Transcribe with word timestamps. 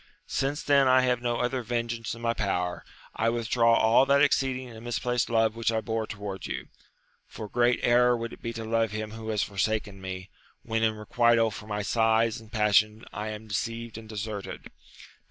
Since 0.25 0.63
then 0.63 0.87
I 0.87 1.01
have 1.01 1.21
no 1.21 1.37
other 1.37 1.61
vengeance 1.61 2.15
in 2.15 2.23
my 2.23 2.33
power, 2.33 2.83
I 3.15 3.29
withdraw 3.29 3.75
all 3.75 4.07
that 4.07 4.23
ex 4.23 4.39
ceeding 4.39 4.71
and 4.73 4.83
misplaced 4.83 5.29
love 5.29 5.55
which 5.55 5.71
I 5.71 5.79
bore 5.79 6.07
towards 6.07 6.47
you; 6.47 6.69
for 7.27 7.47
great 7.47 7.79
error 7.83 8.17
would 8.17 8.33
it 8.33 8.41
be 8.41 8.51
to 8.53 8.65
love 8.65 8.89
him 8.89 9.11
who 9.11 9.29
has 9.29 9.43
for 9.43 9.57
saken 9.57 9.97
me, 10.01 10.31
when 10.63 10.81
in 10.81 10.95
requital 10.95 11.51
for 11.51 11.67
my 11.67 11.83
sighs 11.83 12.39
and 12.39 12.51
passion 12.51 13.05
I 13.13 13.27
am 13.27 13.45
deceived 13.45 13.95
and 13.95 14.09
deserted. 14.09 14.71